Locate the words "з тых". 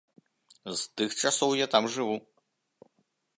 0.77-1.09